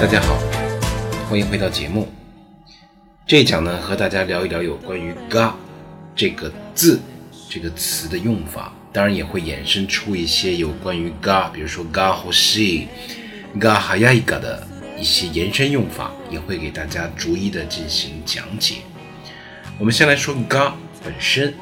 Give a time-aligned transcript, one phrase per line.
[0.00, 0.34] 大家好，
[1.28, 2.08] 欢迎回到节目。
[3.26, 5.54] 这一讲呢，和大家聊一聊有关于“嘎”
[6.16, 6.98] 这个字、
[7.50, 12.88] 这个词的用法，当然也会衍生出一些有关于“嘎”，比如说“嘎呼西”、
[13.60, 14.66] “嘎哈亚一嘎”的
[14.98, 18.76] 一些延伸用法，也会给大家逐一的进行讲解。
[19.78, 21.52] 我们先来说“嘎”本身，“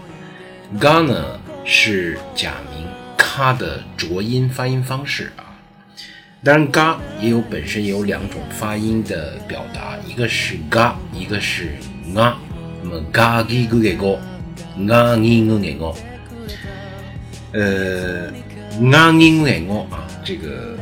[0.78, 2.86] 嘎”呢是假名
[3.18, 5.47] “咖”的浊音发音方式啊。
[6.44, 11.72] 当然，嘎也有本身有两种发音的表达，一个是嘎，一个是
[12.14, 12.38] 啊。
[12.80, 15.96] 那么嘎给咕给咕，啊给咕给咕，
[17.52, 20.76] 呃，啊给咕给咕啊，这个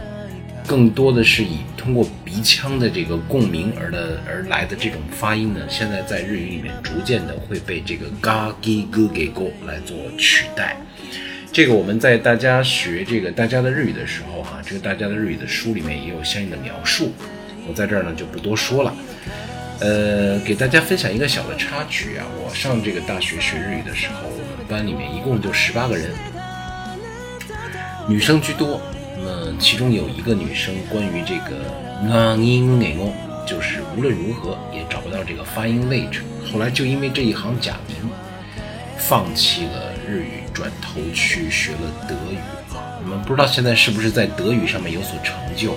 [0.66, 10.77] 更多的是以通过鼻腔的这个共鸣而的而来的这种发音呢，现在在日语里面逐渐的会被这个嘎给咕给咕来做取代。
[11.56, 17.14] 这个我们在大家学这个大家的日语的时候，哈，这个大家的日语的书里面也有相应的描述，
[17.67, 18.94] 我在这儿呢就不多说了。
[19.80, 26.11] 呃，给大家分享一个小的插曲啊，我上这个大学学日语的时候，我们班里面一共就十八个人，
[28.06, 28.78] 女生居多。
[29.17, 33.11] 那么其中有一个女生，关于这个啊音给哦，
[33.48, 36.20] 就是无论如何也找不到这个发音位置，
[36.52, 37.97] 后来就因为这一行假名，
[38.98, 40.45] 放弃了日语。
[40.56, 42.38] 转头去学了德语
[42.74, 42.96] 啊！
[43.04, 45.76] 你们不知道现在是不是在德语上面有所成就？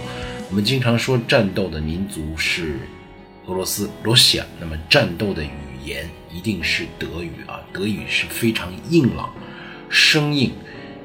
[0.50, 2.80] 我们经常说战斗的民族是
[3.48, 5.50] 俄罗斯、罗西亚，那么战斗的语
[5.84, 7.60] 言一定是德语啊！
[7.74, 9.34] 德语是非常硬朗、
[9.90, 10.54] 生硬、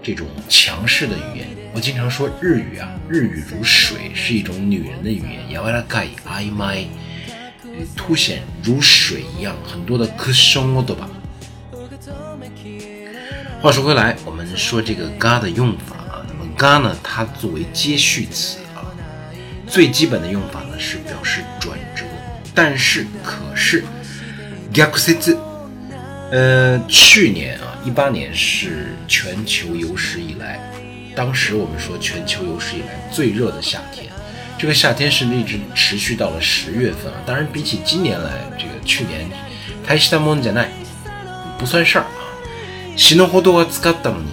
[0.00, 1.48] 这种强势的语言。
[1.74, 6.86] 我经常说日语啊，日语如水，是一种女人的语言，雅瓦拉盖暧昧，
[7.96, 11.10] 凸显如水一样，很多的可声哦，对吧？
[13.64, 18.84] 话说回来，我们说这个“嘎”的用法啊，那么“嘎”呢，它作为接续词啊，
[19.66, 22.04] 最基本的用法呢是表示转折，
[22.54, 23.82] 但是可是
[24.70, 25.38] 逆説。
[26.30, 30.60] 呃，去年啊，一八年是全球有史以来，
[31.16, 34.06] 当时我们说全球有史以来最热的夏天，
[34.58, 37.18] 这个夏天是一直持续到了十月份啊。
[37.24, 39.26] 当然，比起今年来，这个去年
[39.82, 40.68] 太西达蒙加奈
[41.58, 42.04] 不算事儿。
[42.95, 44.27] 西诺霍多瓦斯卡当尼，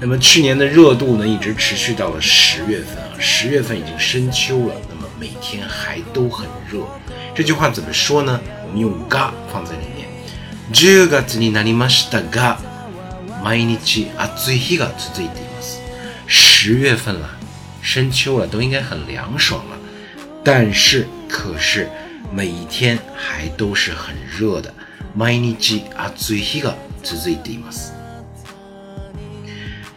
[0.00, 6.80] 那么去年的热度呢，一直持续到了十月份啊，十月份已经深秋了，那么每天还都很热。
[7.34, 8.40] 这句话怎么说呢？
[8.66, 10.06] 我们用“が”放在里面。
[10.72, 12.58] 十月になりましたが、
[13.42, 15.78] 毎日暑い日が続いています。
[16.26, 17.28] 十月份了，
[17.80, 19.78] 深秋了，都应该很凉爽了，
[20.42, 21.88] 但是可是
[22.32, 24.74] 每一天还都是很热的。
[25.16, 25.54] 毎日
[25.96, 27.92] 暑い日が 続いています。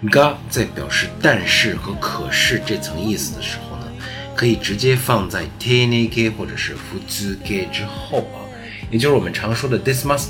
[0.04, 3.92] が在表示但是和可是这层意思的时候呢，
[4.34, 8.40] 可以直接放在 t n k 或者是普通形之后啊，
[8.90, 10.30] 也就是我们常说的 this must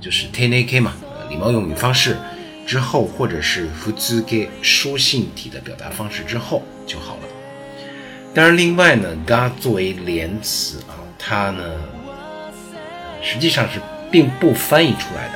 [0.00, 0.92] 就是 t n k 嘛，
[1.30, 2.16] 礼貌用语方式
[2.66, 7.22] 之后，或者是普通形书信体的表达方式之后就好了。
[8.34, 11.62] 当然，另外呢，が作为连词啊，它呢
[13.22, 13.80] 实际上是
[14.10, 15.34] 并不翻译出来的。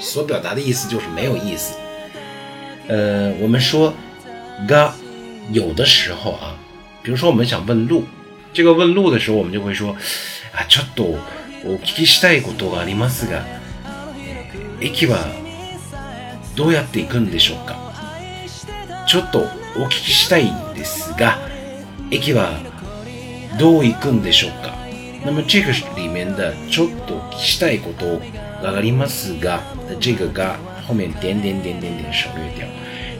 [0.00, 1.76] 所表达的意思就是没有意思。
[2.88, 3.92] 呃，我们说
[4.66, 4.92] が
[5.52, 6.56] 有的时候啊，
[7.02, 8.04] 比如说我们想问路，
[8.52, 9.94] 这个问路的时候，我们就会说
[10.52, 11.18] 啊，ちょっと
[11.64, 13.44] お聞きしたいことがありますが、
[14.80, 15.18] 駅は
[16.56, 17.76] どうやって行くんでしょうか？
[19.06, 19.40] ちょっと
[19.76, 21.38] お聞きしたいんですが、
[22.10, 22.52] 駅は
[23.58, 24.72] どう行くんでしょうか？
[25.24, 28.20] 那么这个里面的ちょっと聞きしたいこと
[28.61, 29.59] がありますが
[29.89, 32.67] 的这个が后面点点点点点省略掉，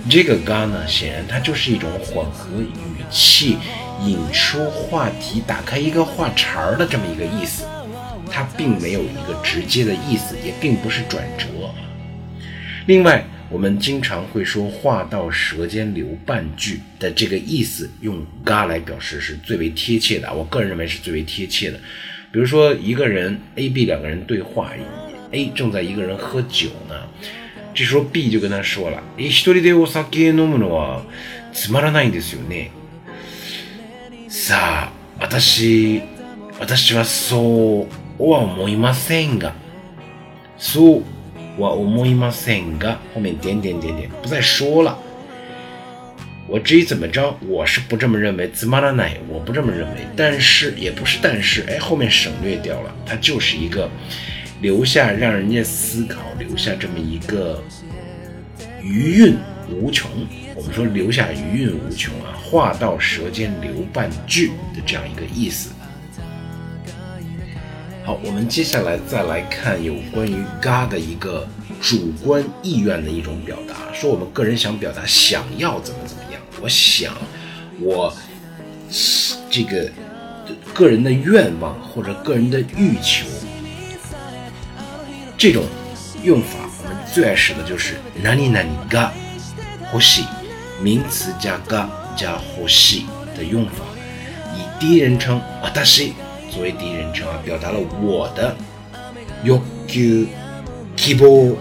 [0.10, 2.68] 这个が呢，显然它就是一种缓和语
[3.10, 3.58] 气、
[4.02, 7.64] 引出话题、打开一个话茬儿的这么一个意思，
[8.30, 11.48] 它并没有一个直接的意思，也并不是转折。
[12.86, 20.34] 另外，我们经常会说“话到舌尖留半句”的这个意思，用が来表示是最为贴切的。
[20.34, 21.80] 我个人认为是最为贴切的。
[22.32, 24.72] 比如说，一个人 A、B 两个人对话
[25.32, 26.96] ，A 正在一个人喝酒呢。
[27.76, 31.02] 这时候 B 就跟他说了：“一人でお酒飲むのは
[31.54, 32.70] つまらないんですよね。”
[34.30, 36.04] さあ、私、
[36.60, 37.88] 私はそ
[38.20, 39.54] うは思いませんが、
[40.58, 41.02] そ
[41.58, 45.00] うは思いませんが，后面点点点点不再说了。
[46.48, 48.50] 我至于怎么着，我是不这么认为。
[48.52, 50.06] つまらない，我不这么认为。
[50.16, 53.90] 但是也不是但是，哎，后面省略掉了，它就是一个。
[54.61, 57.63] 留下让人家思考，留下这么一个
[58.83, 59.37] 余韵
[59.71, 60.11] 无穷。
[60.55, 65.71] 我们说留下余韵无穷啊，话到舌尖留半句的这样一个意思。
[68.05, 71.47] 好，我们接下来再来看有关于嘎的一个
[71.81, 77.15] 主观意愿的一种表达，说我们个人想表达想要怎么怎么样，我想
[77.79, 78.13] 我
[79.51, 79.91] 这个
[80.73, 83.27] 个人的愿望或者个人的欲求，
[85.38, 85.64] 这种
[86.24, 89.12] 用法我们最爱使的就是哪里哪里嘎
[89.92, 90.24] 呼吸。
[90.82, 91.88] 名词加が
[92.18, 93.06] 加欲し
[93.38, 93.86] 的用法，
[94.54, 95.42] 以第一人称
[95.86, 96.12] 私
[96.52, 98.54] 作为第一人称啊，表达了我的
[99.44, 99.58] 欲
[99.88, 100.28] 求、
[100.98, 101.56] 希望，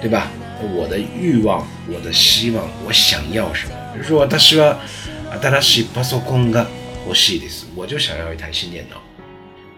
[0.00, 0.28] 对吧？
[0.62, 3.74] 我的欲望、我的希望、我想要什么？
[3.92, 4.78] 比如说，私は
[5.42, 6.66] 新しいパソコンが
[7.06, 7.66] 欲しいです。
[7.74, 8.96] 我就想要一台新电脑。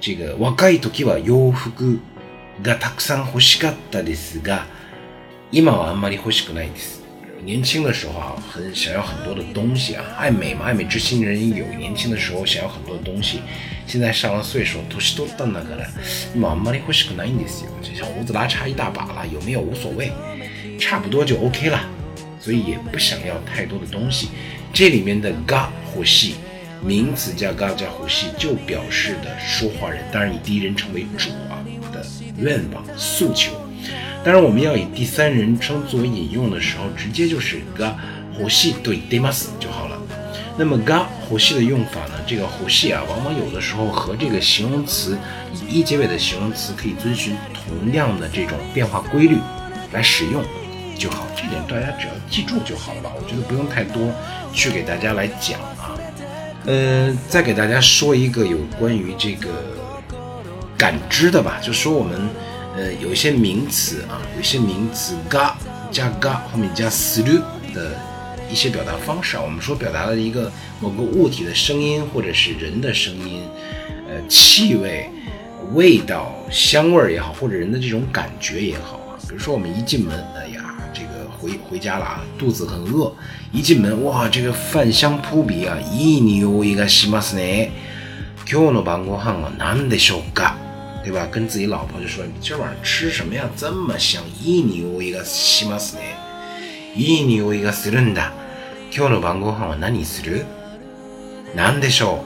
[0.00, 1.98] 这个若い時は洋服
[2.62, 4.66] がたくさん欲しかったですが、
[5.50, 7.02] 今はあんまり欲しくないです。
[7.44, 11.66] 年轻的时候啊，很想要很多的东西啊，爱美嘛，爱美之心人有。
[11.74, 13.40] 年轻的时候想要很多的东西，
[13.86, 15.86] 现在上了岁数，年都到那个了，
[16.34, 17.64] 慢慢的会是个难的事。
[17.82, 20.10] 这胡子拉碴一大把了，有没有无所谓，
[20.80, 21.80] 差不多就 OK 了，
[22.40, 24.30] 所以也不想要太多的东西。
[24.72, 26.36] 这里面的嘎呼吸，
[26.82, 31.47] 名词加嘎加呼吸，就表示的说话人，当然以第一人称为主啊的
[32.38, 33.52] 愿望诉求。
[34.24, 37.94] 当然，我们要以第三人称作为引用的时候，直接就是が
[38.38, 39.98] 欲しい对 demas 就好了。
[40.56, 42.14] 那么が欲しい的用法呢？
[42.26, 45.18] 这个欲しい啊，往往有的时候和这个形容词
[45.52, 49.36] 以一结尾的形容词可以遵循同样的这种变化规律
[49.92, 50.42] 来使用
[50.96, 51.26] 就好。
[51.36, 53.10] 这点大家只要记住就好了吧？
[53.14, 54.10] 我觉得不用太多
[54.54, 55.92] 去给大家来讲啊。
[56.64, 59.50] 呃，再给大家说一个有关于这个
[60.78, 62.28] 感知的吧，就说我们。
[62.76, 65.56] 呃，有一些名词啊，有些名词嘎
[65.92, 67.40] 加嘎后面加する
[67.72, 67.92] 的
[68.50, 73.42] 一些表达方式啊，我们说表达了一个某个物体的声音，或者是人的声音，
[74.08, 75.08] 呃，气味、
[75.74, 79.14] 味道、香味也好，或者人的这种感觉也好啊。
[79.28, 83.12] 比如说我们一进门，哎呀，这个回回家了啊，肚子很饿，
[83.52, 87.70] 一进门哇，这个饭香扑鼻啊，いい匂いがしますね。
[88.50, 90.56] 今日の晩ご飯は何でしょうか？
[91.02, 91.28] 对吧？
[91.30, 93.48] 跟自己老婆就说：“你今儿晚上吃什么呀？
[93.56, 94.22] 这么香！
[94.42, 96.16] いい匂いがしますね。
[96.96, 98.32] いい匂いがするんだ。
[98.90, 100.46] 今日の晩ご飯は何する？
[101.54, 102.24] 何でしょ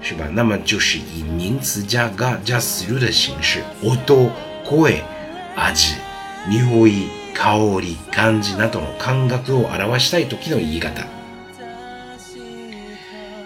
[0.00, 0.04] う？
[0.04, 0.28] 是吧？
[0.32, 4.32] 那么就是以名词加が加する的形式，音、
[4.64, 5.04] 声、
[5.54, 5.94] 味、
[6.48, 11.06] 匂い、香り、感じなどの感覚を表したい時の言い方。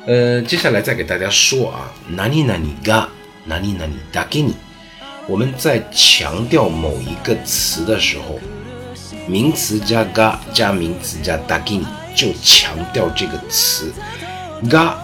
[0.07, 3.11] 呃，接下来再给大家说啊，何々が。
[3.46, 4.54] 哪里哪里打给你？
[5.28, 8.40] 我们在强调某一个词的时候，
[9.28, 11.86] 名词加嘎加名词加打给你，
[12.16, 13.92] 就强调这个词。
[14.70, 14.98] 嘎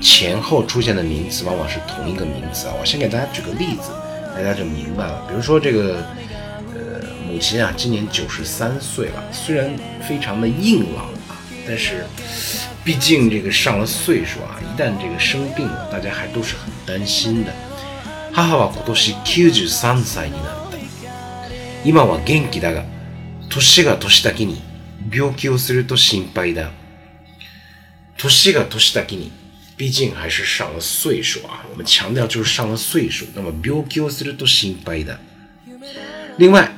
[0.00, 2.74] 前后出现的名词往往是同一个名词啊。
[2.78, 3.90] 我先给大家举个例子，
[4.34, 5.24] 大家就明白了。
[5.28, 5.96] 比如说这个，
[6.74, 9.70] 呃，母亲啊，今年九十三岁了，虽然
[10.06, 12.04] 非常的硬朗啊，但是。
[12.83, 17.51] 毕竟这个上了岁数啊，一旦这个生病了，大家还都是很担心的。
[18.33, 20.77] 母は今年九十三歳になった。
[21.85, 22.83] 今は元気だが、
[23.49, 24.61] 年が年だけに
[25.11, 26.71] 病気をすると心配だ。
[28.17, 29.31] 年が年だけに，
[29.77, 31.63] 毕竟还是上了岁数啊。
[31.71, 35.19] 我们强调就是上了岁数，那么病気をすると心配だ。
[36.37, 36.71] 另外、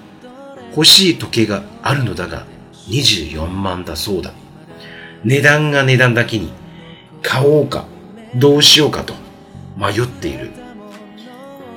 [0.76, 2.46] 欲しい時計があるのだが、
[2.88, 4.34] 二十四万だそうだ。
[5.25, 6.53] 値段が値段だけに
[7.23, 7.87] 買おうか
[8.35, 9.15] どうしようかと
[9.77, 10.51] 迷っている。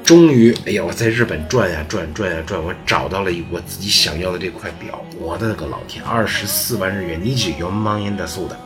[0.04, 5.04] 终于，哎呀，我在日本转呀转转呀转，我找到了我自己想要的这块表。
[5.20, 8.58] 我的个老天，二十四万日元，你只四万円だそうだ。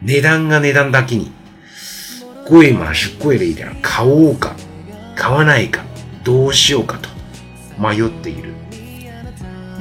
[0.00, 1.30] 値段が値段だけに
[2.46, 4.56] 贵嘛是贵了一点，買おうか
[5.14, 5.84] 買わないか
[6.24, 7.10] どうしようかと
[7.78, 8.54] 迷っている。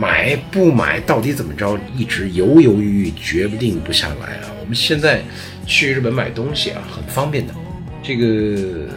[0.02, 1.80] 买不买，到底怎么着？
[1.96, 4.50] 一直犹犹豫豫，决定不下来啊！
[4.60, 5.22] 我们现在
[5.68, 7.54] 去日本买东西啊，很方便的，
[8.02, 8.88] 这个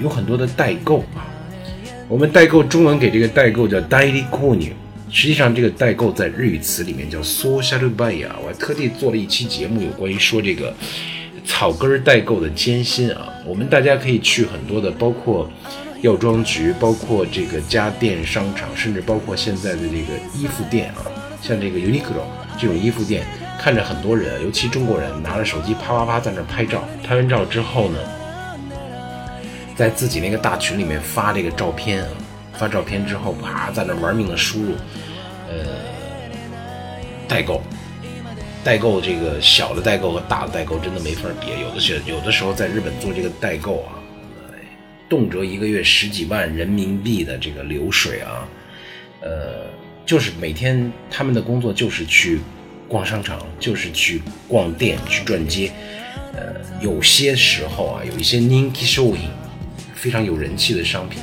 [0.00, 1.26] 有很多的代购啊。
[2.06, 4.60] 我们代购中文给这个代购叫代理購入，
[5.10, 8.36] 实际上这个代购在日语词里面叫 social buy 啊。
[8.40, 10.72] 我还特地做了一期节目，有关于说这个
[11.44, 13.28] 草根代购的艰辛啊。
[13.44, 15.50] 我们大家可以去很多的，包括。
[16.04, 21.08] 药妆局，包括这个家电商场，甚至包括现在的这个衣服店啊，
[21.40, 22.20] 像这个 Uniqlo
[22.58, 23.24] 这种衣服店，
[23.58, 27.98] 看着很多人，尤其中国人，拿着手机啪啪啪在那拍照，拍完照之后呢，
[29.74, 32.08] 在自己那个大群里面发这个照片啊，
[32.52, 34.74] 发照片之后，啪在那玩命的输入，
[35.48, 35.56] 呃，
[37.26, 37.62] 代购。
[38.62, 43.96] 代购这个小的代购和大的代购真的没法比，有的是有的时候在日本做这个代购啊，
[45.08, 48.48] 动辄一个月十几万人民币的这个流水啊，
[49.20, 49.66] 呃，
[50.06, 52.40] 就是每天他们的工作就是去
[52.88, 55.70] 逛商场，就是去逛店去转街，
[56.34, 59.14] 呃，有些时候啊，有一些 ninki show
[59.94, 61.22] 非常有人气的商品，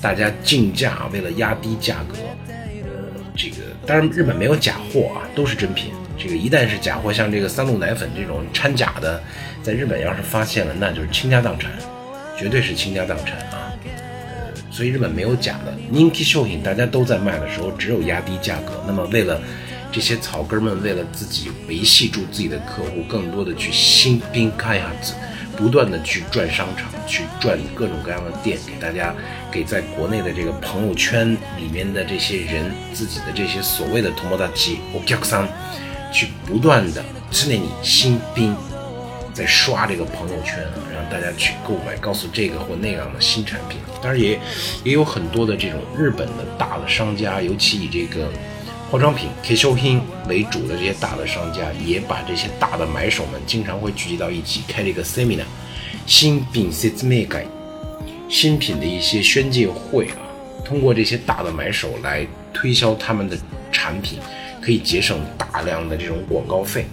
[0.00, 2.16] 大家竞价为了压低价格，
[2.48, 3.56] 呃，这个
[3.86, 5.92] 当然日本没有假货啊，都是真品。
[6.18, 9.22] 这个一旦是假货，像这个三鹿奶粉这种掺假的，
[9.62, 11.70] 在日本要是发现了，那就是倾家荡产，
[12.38, 13.72] 绝对是倾家荡产啊！
[13.84, 15.72] 呃，所以日本没有假的。
[15.92, 18.82] Ninki 秀品大家都在卖的时候，只有压低价格。
[18.86, 19.40] 那么为了
[19.90, 25.14] 这些草根们，为了自己维系住自己的客户，更多的去新兵开下子，
[25.56, 29.14] 不断的去转商场，去转各种各样的店，给大家
[29.50, 35.46] 给在国内的这个朋友圈里面的这些人，自己的这些所谓的 tomodachi okiakusan。
[36.12, 38.54] 去不断的是那你新兵
[39.36, 43.78] 在刷这个朋友圈啊，让大家去购买，告诉这个或那样的新产品。
[44.02, 44.40] 当然也
[44.82, 48.30] 也有很多的这种日本的大的商家，尤其以这个
[48.90, 55.44] 化妆品 k s h o p i n 为主的这些大的商家，也把这些大的买手们经常会聚集到一起，开这个 seminar
[56.06, 57.44] 新品 s e t m 改
[58.30, 60.16] 新品的一些宣介会啊，
[60.64, 63.36] 通过这些大的买手来推销他们的
[63.70, 64.18] 产品。
[64.58, 66.86] 可以节省大量的这种广告费。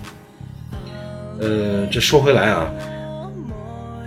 [1.42, 2.68] 呃，这说回来啊，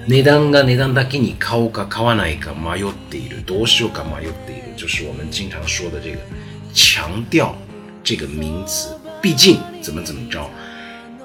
[0.08, 6.18] 値段が値段だけに買うか買わないか迷っている、どうしようか迷っている，就是我们经常说的这个
[6.74, 7.56] 强调
[8.04, 8.96] 这个名词。
[9.22, 10.50] 毕竟怎么怎么着，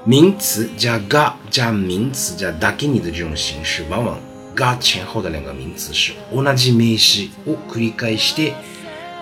[0.05, 4.17] 名词加が加名词加だけに的这种形式，往往
[4.55, 8.53] が前后的两个名词是同じ名詞を繰り返して、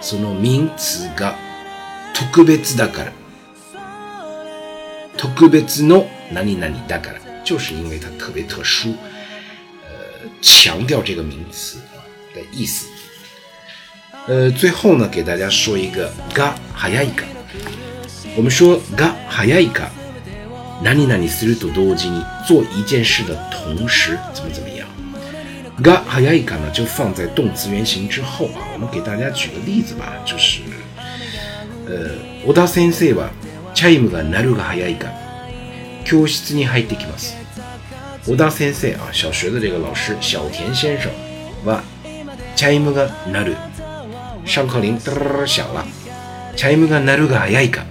[0.00, 1.34] その名詞が
[2.12, 3.12] 特別だから。
[5.18, 8.94] 特別の何々だから，就是因为它特别特殊，
[9.82, 11.78] 呃，强调这个名词
[12.34, 12.86] 的意思。
[14.26, 17.24] 呃，最后呢，给大家说一个が早いか。
[18.36, 19.90] 我们说が早いか，
[20.82, 24.88] 何々すると同時に做一件事的同时怎么怎么样。
[25.82, 28.64] が早いか呢，就放在动词原形之后啊。
[28.72, 30.60] 我们给大家举个例子吧，就是。
[31.86, 32.10] 呃，
[32.46, 33.28] 小田先生は
[33.78, 35.12] チャイムが鳴るが早いか
[36.04, 37.36] 教室に入ってきます。
[38.26, 41.10] 小田先生啊，小学的这个老师小田先生
[41.64, 41.82] は
[42.56, 43.56] チャイムが鳴る，
[44.46, 45.84] 上课铃嘚儿响了。
[46.56, 47.84] チャイムが鳴るが早いか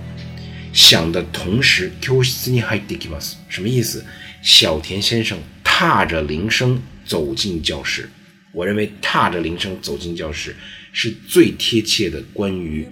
[0.73, 3.37] 响的同时，教室に入ってきます。
[3.49, 4.03] 什么意思？
[4.41, 8.09] 小田先生踏着铃声走进教室。
[8.53, 10.55] 我认为踏着铃声走进教室
[10.91, 12.87] 是最贴切的关于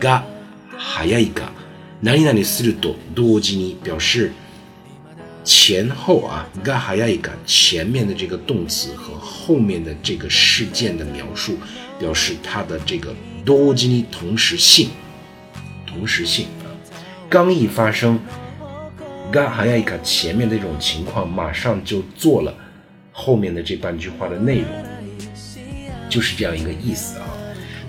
[0.00, 0.24] が
[0.78, 1.52] 早いか、
[2.02, 4.32] 何々すると同時に表示
[5.44, 11.58] 前后啊，が早いか前面的这个动词和后面的这个事件的描述，
[11.98, 13.12] 表示它的这个
[13.44, 14.88] 同時に同时性，
[15.86, 16.70] 同时性啊，
[17.28, 18.18] 刚一发生，
[19.32, 22.54] が早いか前面的这种情况，马上就做了
[23.10, 24.68] 后面的这半句话的内容，
[26.08, 27.26] 就是这样一个意思啊。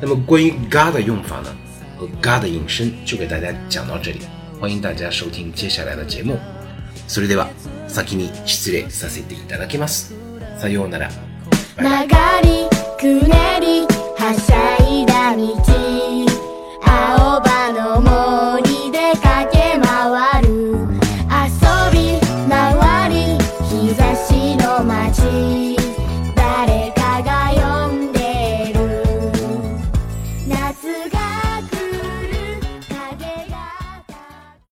[0.01, 1.55] 那么关于が的用法呢？
[1.98, 4.20] 和嘎的引申就给大家讲到这里，
[4.60, 6.38] 欢迎大家收听接下来的节目。
[7.08, 7.50] それでは
[7.88, 10.13] 先に失礼させていただきます。
[10.58, 11.10] さようなら。
[11.75, 12.08] 曲
[12.43, 13.86] りくねり
[14.17, 15.43] はしゃいだ道
[16.86, 17.47] 青葉